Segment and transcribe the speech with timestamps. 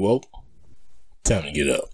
[0.00, 0.24] You woke?
[1.24, 1.90] Time to get up.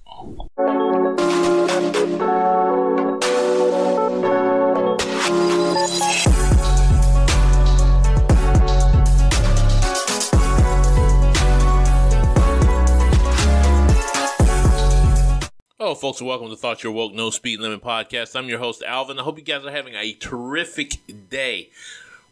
[15.77, 18.37] Hello, folks, and welcome to Thought You're Woke No Speed Limit Podcast.
[18.37, 19.19] I'm your host, Alvin.
[19.19, 21.71] I hope you guys are having a terrific day.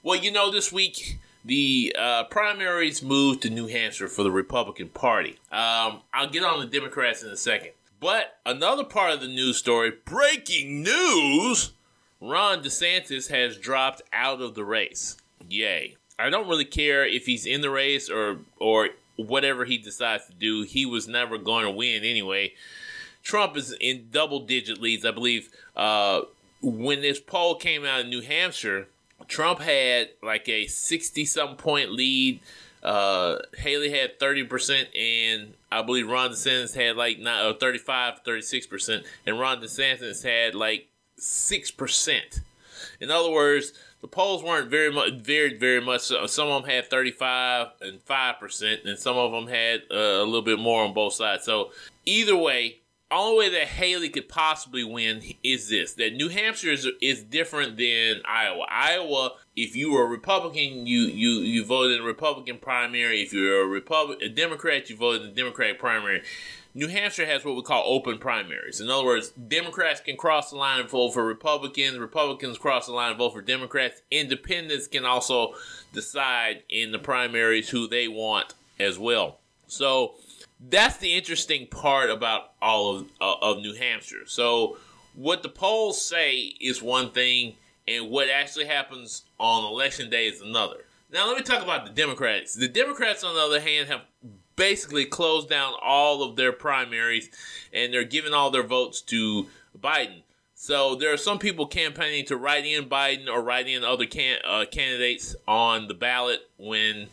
[0.04, 4.88] Well, you know, this week the uh, primaries moved to New Hampshire for the Republican
[4.88, 5.38] Party.
[5.52, 7.72] Um, I'll get on the Democrats in a second.
[8.00, 11.72] But another part of the news story breaking news
[12.20, 15.16] Ron DeSantis has dropped out of the race.
[15.48, 15.96] Yay.
[16.18, 20.32] I don't really care if he's in the race or, or whatever he decides to
[20.32, 20.62] do.
[20.62, 22.54] He was never going to win anyway.
[23.22, 25.04] Trump is in double digit leads.
[25.04, 26.22] I believe uh,
[26.62, 28.88] when this poll came out in New Hampshire,
[29.28, 32.40] Trump had like a 60 some point lead.
[32.82, 39.04] Uh, Haley had 30%, and I believe Ron DeSantis had like not, uh, 35, 36%,
[39.26, 42.40] and Ron DeSantis had like 6%.
[43.00, 43.72] In other words,
[44.02, 46.02] the polls weren't very much, very, very much.
[46.02, 50.42] Some of them had 35 and 5%, and some of them had uh, a little
[50.42, 51.44] bit more on both sides.
[51.44, 51.70] So,
[52.04, 56.88] either way, only way that Haley could possibly win is this: that New Hampshire is,
[57.00, 58.66] is different than Iowa.
[58.68, 63.22] Iowa, if you were a Republican, you you you voted in a Republican primary.
[63.22, 66.22] If you're a Republic, a Democrat, you voted in the Democratic primary.
[66.76, 68.80] New Hampshire has what we call open primaries.
[68.80, 71.98] In other words, Democrats can cross the line and vote for Republicans.
[71.98, 74.02] Republicans cross the line and vote for Democrats.
[74.10, 75.54] Independents can also
[75.92, 79.38] decide in the primaries who they want as well.
[79.68, 80.14] So
[80.70, 84.26] that's the interesting part about all of uh, of New Hampshire.
[84.26, 84.78] So
[85.14, 87.54] what the polls say is one thing,
[87.86, 90.84] and what actually happens on election day is another.
[91.12, 92.54] Now let me talk about the Democrats.
[92.54, 94.02] The Democrats, on the other hand, have
[94.56, 97.30] basically closed down all of their primaries,
[97.72, 99.46] and they're giving all their votes to
[99.78, 100.22] Biden.
[100.54, 104.40] So there are some people campaigning to write in Biden or write in other can-
[104.44, 107.08] uh, candidates on the ballot when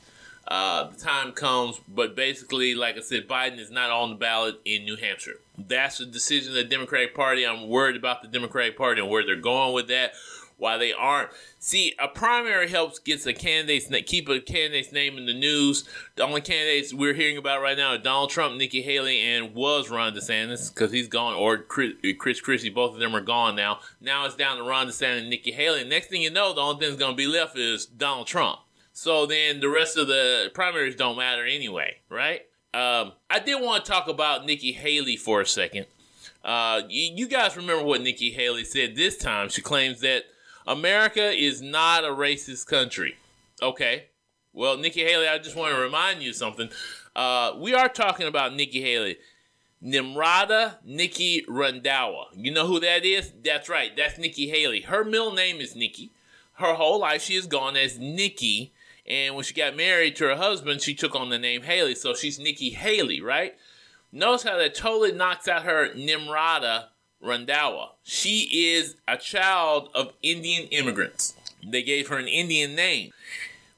[0.48, 1.80] uh, the time comes.
[1.88, 5.40] But basically, like I said, Biden is not on the ballot in New Hampshire.
[5.58, 7.46] That's a decision of the Democratic Party.
[7.46, 10.14] I'm worried about the Democratic Party and where they're going with that.
[10.58, 11.32] Why they aren't.
[11.58, 15.90] See, a primary helps gets a candidate's keep a candidate's name in the news.
[16.16, 19.90] The only candidates we're hearing about right now are Donald Trump, Nikki Haley, and was
[19.90, 22.70] Ron DeSantis because he's gone, or Chris, Chris Christie.
[22.70, 23.80] Both of them are gone now.
[24.00, 25.84] Now it's down to Ron DeSantis and Nikki Haley.
[25.84, 28.60] Next thing you know, the only thing that's going to be left is Donald Trump.
[28.94, 32.42] So then the rest of the primaries don't matter anyway, right?
[32.74, 35.86] Um, I did want to talk about Nikki Haley for a second.
[36.44, 39.50] Uh, you, you guys remember what Nikki Haley said this time?
[39.50, 40.24] She claims that
[40.66, 43.16] America is not a racist country.
[43.62, 44.06] Okay.
[44.54, 46.70] Well, Nikki Haley, I just want to remind you something.
[47.16, 49.18] Uh, we are talking about Nikki Haley.
[49.84, 52.26] Nimrata Nikki Randhawa.
[52.36, 53.34] You know who that is?
[53.44, 53.96] That's right.
[53.96, 54.82] That's Nikki Haley.
[54.82, 56.12] Her middle name is Nikki.
[56.54, 58.74] Her whole life she has gone as Nikki
[59.12, 61.96] and when she got married to her husband, she took on the name Haley.
[61.96, 63.56] So she's Nikki Haley, right?
[64.14, 66.86] Notice how that totally knocks out her Nimrata
[67.22, 67.90] Randhawa.
[68.04, 71.34] She is a child of Indian immigrants.
[71.62, 73.12] They gave her an Indian name.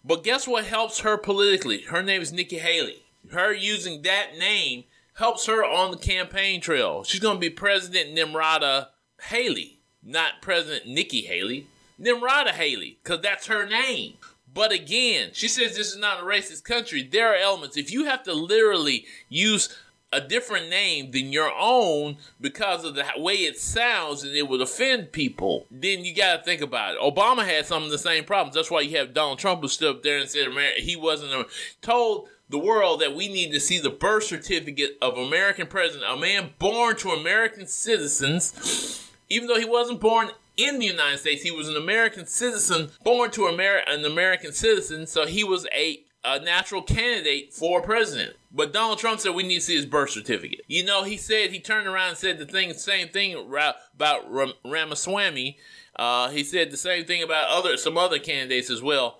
[0.06, 1.82] But guess what helps her politically?
[1.82, 3.02] Her name is Nikki Haley.
[3.32, 4.84] Her using that name
[5.16, 7.04] helps her on the campaign trail.
[7.04, 8.90] She's going to be President Nimrata
[9.30, 11.66] Haley, not President Nikki Haley.
[12.00, 14.14] Nimrata Haley, because that's her name.
[14.54, 17.04] But again, she says this is not a racist country.
[17.04, 17.78] There are elements.
[17.78, 19.76] If you have to literally use
[20.14, 24.62] a different name than your own because of the way it sounds and it would
[24.62, 27.02] offend people, then you got to think about it.
[27.02, 28.56] Obama had some of the same problems.
[28.56, 30.48] That's why you have Donald Trump who stood up there and said
[30.78, 31.48] he wasn't a,
[31.82, 36.16] told the world that we need to see the birth certificate of American president, a
[36.16, 41.44] man born to American citizens, even though he wasn't born in the United States.
[41.44, 46.40] He was an American citizen, born to an American citizen, so he was a, a
[46.40, 48.36] natural candidate for president.
[48.52, 50.62] But Donald Trump said we need to see his birth certificate.
[50.68, 54.54] You know, he said he turned around and said the thing, same thing about Ram-
[54.64, 55.58] Ramaswamy.
[55.96, 59.20] Uh, he said the same thing about other some other candidates as well.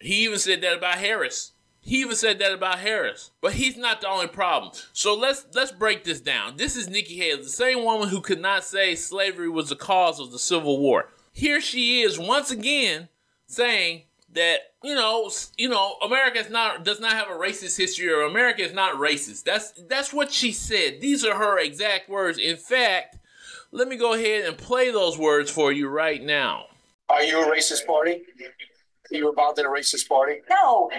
[0.00, 1.52] He even said that about Harris.
[1.82, 3.30] He even said that about Harris.
[3.40, 4.72] But he's not the only problem.
[4.92, 6.56] So let's let's break this down.
[6.56, 10.20] This is Nikki Haley, the same woman who could not say slavery was the cause
[10.20, 11.08] of the Civil War.
[11.32, 13.08] Here she is once again
[13.46, 18.08] saying that you know you know America is not does not have a racist history
[18.08, 19.44] or America is not racist.
[19.44, 21.00] That's that's what she said.
[21.00, 22.38] These are her exact words.
[22.38, 23.16] In fact,
[23.72, 26.66] let me go ahead and play those words for you right now.
[27.08, 28.12] Are you a racist party?
[28.12, 30.40] Are you involved in a racist party?
[30.48, 30.90] No,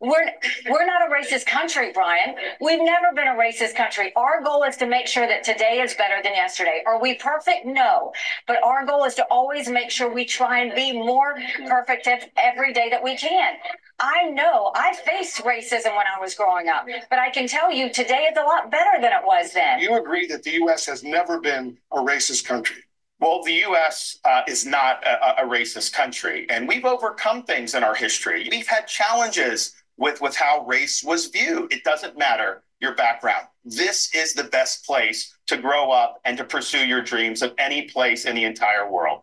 [0.00, 0.30] We're
[0.68, 2.34] we're not a racist country, Brian.
[2.60, 4.12] We've never been a racist country.
[4.14, 6.82] Our goal is to make sure that today is better than yesterday.
[6.86, 7.64] Are we perfect?
[7.64, 8.12] No.
[8.46, 12.72] But our goal is to always make sure we try and be more perfect every
[12.72, 13.54] day that we can.
[13.98, 17.90] I know I faced racism when I was growing up, but I can tell you
[17.90, 19.80] today is a lot better than it was then.
[19.80, 20.84] You agree that the U.S.
[20.86, 22.82] has never been a racist country?
[23.18, 24.18] Well, the U.S.
[24.24, 28.46] Uh, is not a, a, racist country, and we've overcome things in our history.
[28.50, 31.72] We've had challenges with, with how race was viewed.
[31.72, 33.46] It doesn't matter your background.
[33.64, 37.82] This is the best place to grow up and to pursue your dreams of any
[37.82, 39.22] place in the entire world.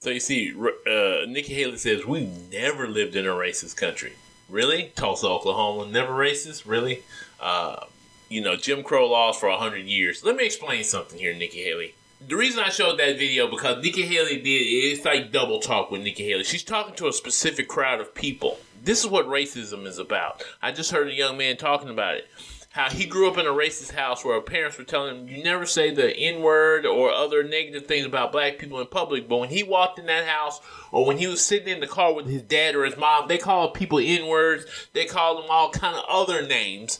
[0.00, 4.12] So you see, uh, Nikki Haley says we've never lived in a racist country.
[4.50, 6.66] Really, Tulsa, Oklahoma, never racist.
[6.66, 7.02] Really,
[7.40, 7.86] uh,
[8.28, 10.22] you know, Jim Crow laws for hundred years.
[10.22, 11.94] Let me explain something here, Nikki Haley
[12.28, 16.02] the reason I showed that video because Nikki Haley did it's like double talk with
[16.02, 16.44] Nikki Haley.
[16.44, 18.58] She's talking to a specific crowd of people.
[18.84, 20.42] This is what racism is about.
[20.60, 22.28] I just heard a young man talking about it.
[22.70, 25.66] How he grew up in a racist house where parents were telling him you never
[25.66, 29.28] say the N word or other negative things about black people in public.
[29.28, 30.58] But when he walked in that house
[30.90, 33.36] or when he was sitting in the car with his dad or his mom, they
[33.36, 34.64] called people N words.
[34.94, 36.98] They called them all kind of other names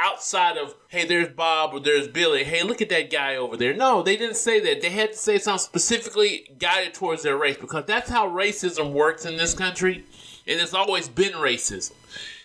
[0.00, 2.44] outside of hey there's bob or there's billy.
[2.44, 3.74] Hey look at that guy over there.
[3.74, 4.80] No they didn't say that.
[4.80, 9.24] They had to say something specifically guided towards their race because that's how racism works
[9.24, 10.04] in this country
[10.46, 11.92] and it's always been racism.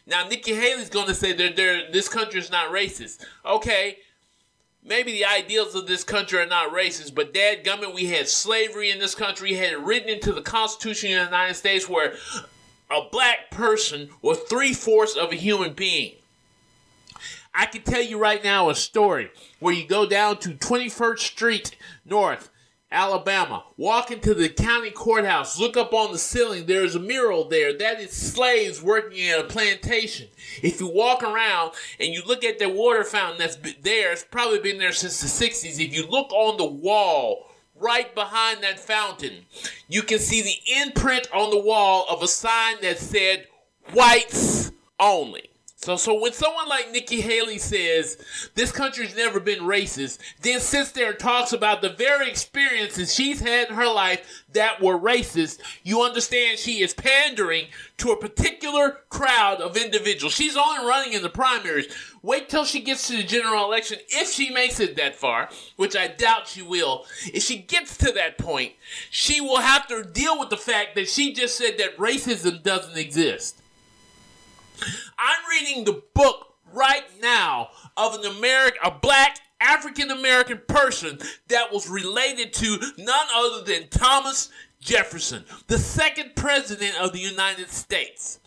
[0.05, 1.55] Now nikki haley's going to say that
[1.91, 3.25] this country is not racist.
[3.45, 3.97] Okay
[4.85, 8.91] maybe the ideals of this country are not racist, but dad gummit, we had slavery
[8.91, 12.13] in this country, had it written into the Constitution of the United States where
[12.91, 16.13] a black person was three fourths of a human being.
[17.55, 21.77] I can tell you right now a story where you go down to 21st Street
[22.03, 22.49] North,
[22.91, 27.75] Alabama, walk into the county courthouse, look up on the ceiling, there's a mural there.
[27.77, 30.27] That is slaves working at a plantation.
[30.61, 34.59] If you walk around and you look at the water fountain that's there, it's probably
[34.59, 35.79] been there since the 60s.
[35.79, 39.45] If you look on the wall, right behind that fountain,
[39.87, 43.47] you can see the imprint on the wall of a sign that said,
[43.93, 45.49] whites only.
[45.85, 48.17] So, so when someone like Nikki Haley says
[48.55, 53.39] this country's never been racist, then sits there and talks about the very experiences she's
[53.39, 57.67] had in her life that were racist, you understand she is pandering
[57.97, 60.33] to a particular crowd of individuals.
[60.33, 61.85] She's only running in the primaries.
[62.23, 65.95] Wait till she gets to the general election, if she makes it that far, which
[65.95, 67.05] I doubt she will.
[67.31, 68.73] If she gets to that point,
[69.11, 72.97] she will have to deal with the fact that she just said that racism doesn't
[72.97, 73.61] exist.
[75.17, 81.71] I'm reading the book right now of an American, a black African American person that
[81.71, 88.39] was related to none other than Thomas Jefferson, the second president of the United States.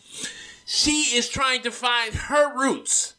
[0.65, 3.15] She is trying to find her roots.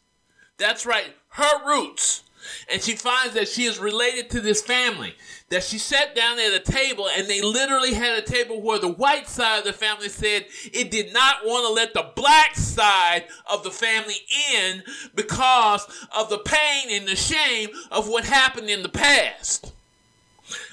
[0.57, 2.23] That's right, her roots.
[2.71, 5.15] And she finds that she is related to this family
[5.51, 8.89] that she sat down at a table and they literally had a table where the
[8.89, 13.25] white side of the family said it did not want to let the black side
[13.51, 14.15] of the family
[14.55, 14.83] in
[15.15, 19.73] because of the pain and the shame of what happened in the past.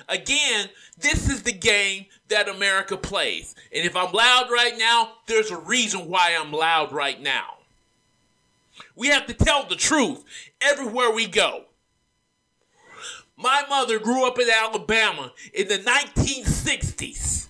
[0.08, 3.56] Again, this is the game that America plays.
[3.74, 7.57] And if I'm loud right now, there's a reason why I'm loud right now.
[8.96, 10.24] We have to tell the truth
[10.62, 11.66] everywhere we go.
[13.36, 17.48] My mother grew up in Alabama in the 1960s.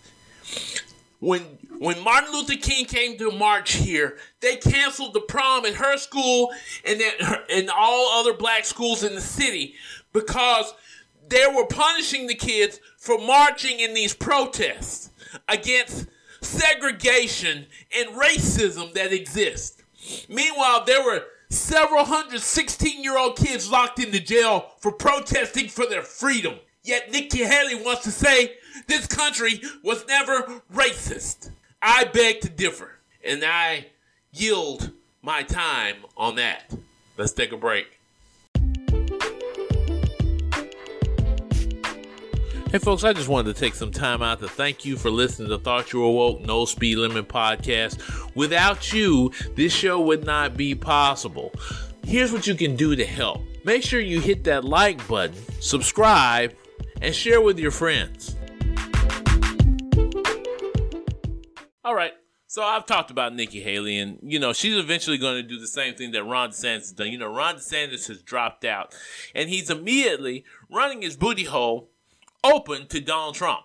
[1.19, 1.41] When
[1.79, 6.51] when Martin Luther King came to march here, they canceled the prom at her school
[6.85, 7.13] and then
[7.49, 9.75] and all other black schools in the city
[10.11, 10.73] because
[11.29, 15.11] they were punishing the kids for marching in these protests
[15.47, 16.07] against
[16.41, 19.76] segregation and racism that exist.
[20.29, 25.85] Meanwhile, there were several hundred 16 year old kids locked into jail for protesting for
[25.85, 26.55] their freedom.
[26.83, 28.55] Yet Nikki Haley wants to say
[28.87, 31.51] this country was never racist.
[31.81, 33.87] I beg to differ, and I
[34.31, 36.73] yield my time on that.
[37.17, 37.96] Let's take a break.
[42.69, 45.47] Hey, folks, I just wanted to take some time out to thank you for listening
[45.47, 47.97] to Thought You Were Woke No Speed Limit podcast.
[48.35, 51.53] Without you, this show would not be possible.
[52.03, 56.53] Here's what you can do to help make sure you hit that like button, subscribe,
[57.01, 58.35] and share with your friends.
[61.85, 62.11] All right.
[62.47, 65.67] So I've talked about Nikki Haley, and you know she's eventually going to do the
[65.67, 67.13] same thing that Ron DeSantis has done.
[67.13, 68.93] You know, Ron DeSantis has dropped out,
[69.33, 71.91] and he's immediately running his booty hole
[72.43, 73.61] open to Donald Trump.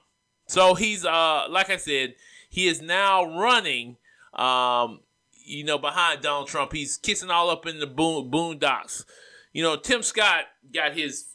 [0.47, 2.14] So he's uh like I said,
[2.49, 3.97] he is now running
[4.35, 5.00] um
[5.45, 6.73] you know, behind Donald Trump.
[6.73, 9.05] He's kissing all up in the boon, boondocks.
[9.52, 11.26] You know, Tim Scott got his.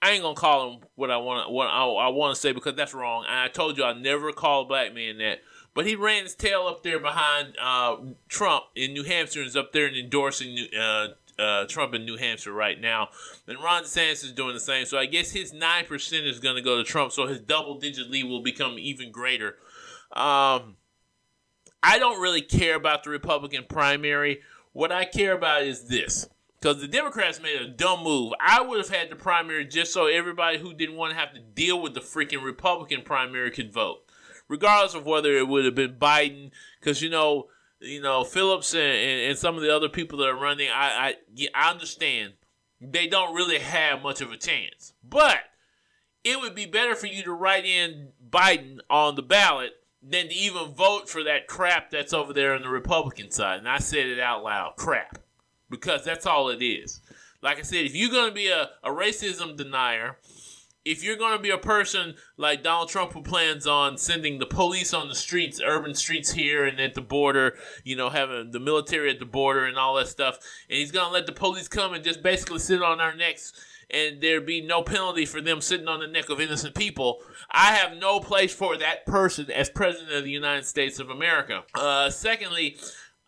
[0.00, 1.50] I ain't gonna call him what I want.
[1.50, 3.24] What I, I want to say because that's wrong.
[3.28, 5.40] And I told you I never call a black man that.
[5.74, 7.96] But he ran his tail up there behind uh,
[8.28, 12.16] Trump in New Hampshire and is up there and endorsing uh, uh, Trump in New
[12.16, 13.08] Hampshire right now.
[13.46, 14.86] And Ron DeSantis is doing the same.
[14.86, 17.12] So I guess his 9% is going to go to Trump.
[17.12, 19.56] So his double digit lead will become even greater.
[20.12, 20.76] Um,
[21.82, 24.40] I don't really care about the Republican primary.
[24.72, 26.28] What I care about is this.
[26.60, 28.32] Because the Democrats made a dumb move.
[28.40, 31.40] I would have had the primary just so everybody who didn't want to have to
[31.40, 33.98] deal with the freaking Republican primary could vote.
[34.48, 36.50] Regardless of whether it would have been Biden.
[36.80, 37.46] Because, you know,
[37.80, 41.14] you know, Phillips and, and, and, some of the other people that are running, I,
[41.36, 42.34] I, I understand
[42.80, 44.92] they don't really have much of a chance.
[45.02, 45.38] But
[46.24, 50.34] it would be better for you to write in Biden on the ballot than to
[50.34, 53.58] even vote for that crap that's over there on the Republican side.
[53.58, 55.18] And I said it out loud crap.
[55.70, 57.02] Because that's all it is.
[57.42, 60.16] Like I said, if you're going to be a, a racism denier,
[60.84, 64.46] if you're going to be a person like Donald Trump who plans on sending the
[64.46, 68.60] police on the streets, urban streets here and at the border, you know, having the
[68.60, 71.68] military at the border and all that stuff, and he's going to let the police
[71.68, 73.52] come and just basically sit on our necks
[73.90, 77.20] and there be no penalty for them sitting on the neck of innocent people,
[77.50, 81.62] I have no place for that person as president of the United States of America.
[81.74, 82.76] Uh, secondly,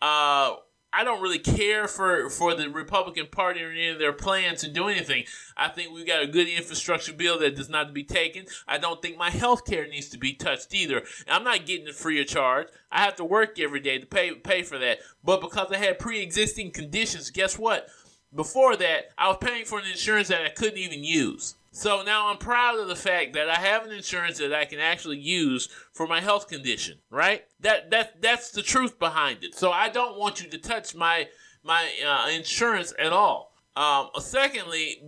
[0.03, 0.57] uh,
[0.93, 4.69] I don't really care for, for the Republican Party or any of their plans to
[4.69, 5.25] do anything.
[5.57, 8.47] I think we've got a good infrastructure bill that does not to be taken.
[8.67, 11.03] I don't think my health care needs to be touched either.
[11.29, 12.69] I'm not getting it free of charge.
[12.91, 14.99] I have to work every day to pay pay for that.
[15.23, 17.89] But because I had pre existing conditions, guess what?
[18.35, 21.57] Before that, I was paying for an insurance that I couldn't even use.
[21.73, 24.81] So now I'm proud of the fact that I have an insurance that I can
[24.81, 27.45] actually use for my health condition, right?
[27.61, 29.55] That that that's the truth behind it.
[29.55, 31.29] So I don't want you to touch my
[31.63, 33.53] my uh, insurance at all.
[33.77, 35.01] Um, secondly,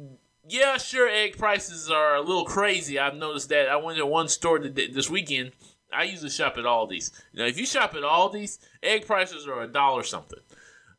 [0.48, 2.98] yeah, sure, egg prices are a little crazy.
[2.98, 3.68] I've noticed that.
[3.68, 5.52] I went to one store this weekend.
[5.92, 7.12] I usually shop at Aldi's.
[7.34, 10.38] Now, if you shop at Aldi's, egg prices are a dollar something.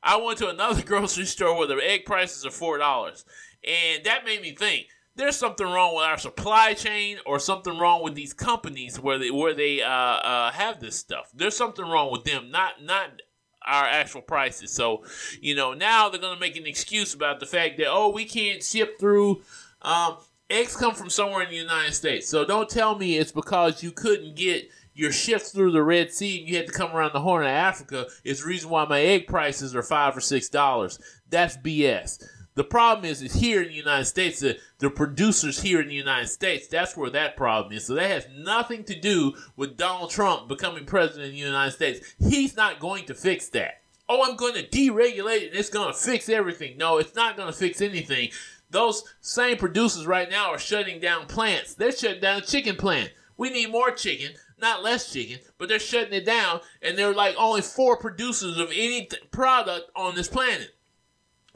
[0.04, 3.26] I went to another grocery store where the egg prices are four dollars,
[3.64, 8.04] and that made me think there's something wrong with our supply chain or something wrong
[8.04, 11.32] with these companies where they where they uh, uh, have this stuff.
[11.34, 13.22] There's something wrong with them, not not
[13.66, 14.72] our actual prices.
[14.74, 15.04] So,
[15.40, 18.64] you know, now they're gonna make an excuse about the fact that oh we can't
[18.64, 19.42] ship through.
[19.82, 20.18] Um,
[20.50, 23.92] eggs come from somewhere in the United States, so don't tell me it's because you
[23.92, 27.22] couldn't get your ships through the Red Sea and you had to come around the
[27.22, 28.08] Horn of Africa.
[28.24, 31.00] Is the reason why my egg prices are five or six dollars.
[31.30, 32.24] That's BS.
[32.56, 35.96] The problem is, is here in the United States, the, the producers here in the
[35.96, 37.86] United States, that's where that problem is.
[37.86, 42.16] So that has nothing to do with Donald Trump becoming president of the United States.
[42.20, 43.82] He's not going to fix that.
[44.08, 46.78] Oh, I'm going to deregulate it and it's going to fix everything.
[46.78, 48.30] No, it's not going to fix anything.
[48.70, 51.74] Those same producers right now are shutting down plants.
[51.74, 53.12] They're shutting down a chicken plant.
[53.38, 57.14] We need more chicken, not less chicken, but they're shutting it down, and there are
[57.14, 60.72] like only four producers of any th- product on this planet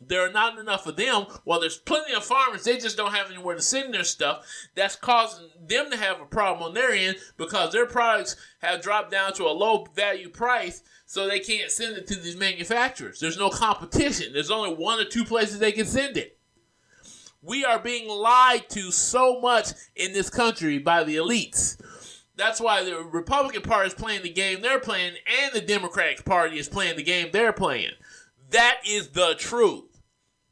[0.06, 1.26] there are not enough of them.
[1.44, 4.46] While there's plenty of farmers, they just don't have anywhere to send their stuff.
[4.76, 9.12] That's causing them to have a problem on their end because their products have dropped
[9.12, 13.20] down to a low value price, so they can't send it to these manufacturers.
[13.20, 14.34] There's no competition.
[14.34, 16.38] There's only one or two places they can send it.
[17.42, 21.82] We are being lied to so much in this country by the elites.
[22.38, 26.60] That's why the Republican Party is playing the game they're playing, and the Democratic Party
[26.60, 27.92] is playing the game they're playing.
[28.52, 30.02] That is the truth.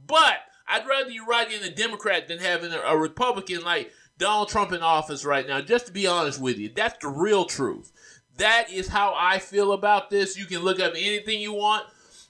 [0.06, 4.50] But I'd rather you write in a Democrat than having a, a Republican like Donald
[4.50, 6.72] Trump in office right now, just to be honest with you.
[6.74, 7.92] That's the real truth.
[8.38, 10.38] That is how I feel about this.
[10.38, 11.86] You can look up anything you want.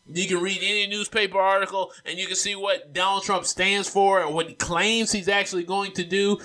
[0.08, 4.22] You can read any newspaper article and you can see what Donald Trump stands for
[4.22, 6.38] and what he claims he's actually going to do.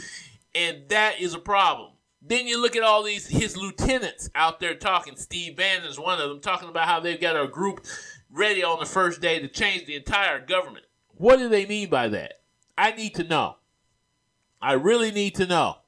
[0.55, 1.91] And that is a problem.
[2.23, 5.17] Then you look at all these his lieutenants out there talking.
[5.17, 7.87] Steve Bannon is one of them, talking about how they've got a group
[8.31, 10.85] ready on the first day to change the entire government.
[11.17, 12.41] What do they mean by that?
[12.77, 13.57] I need to know.
[14.61, 15.79] I really need to know.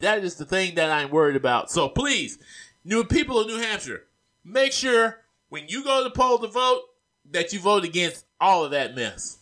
[0.00, 1.70] That is the thing that I'm worried about.
[1.70, 2.38] So please,
[2.84, 4.04] new people of New Hampshire,
[4.44, 6.82] make sure when you go to poll to vote
[7.30, 9.38] that you vote against all of that mess.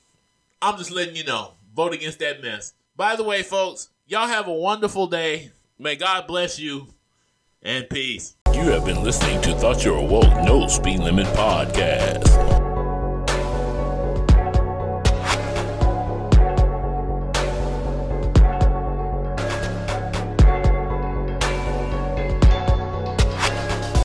[0.61, 1.54] I'm just letting you know.
[1.75, 2.75] Vote against that mess.
[2.95, 5.50] By the way, folks, y'all have a wonderful day.
[5.82, 6.86] May God bless you
[7.60, 8.36] and peace.
[8.54, 12.51] You have been listening to Thought You Were Woke No Speed Limit Podcast.